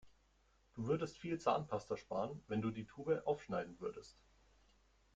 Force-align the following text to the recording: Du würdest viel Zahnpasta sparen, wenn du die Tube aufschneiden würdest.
Du 0.73 0.87
würdest 0.87 1.19
viel 1.19 1.37
Zahnpasta 1.37 1.95
sparen, 1.95 2.41
wenn 2.47 2.59
du 2.63 2.71
die 2.71 2.85
Tube 2.87 3.21
aufschneiden 3.23 3.79
würdest. 3.79 4.17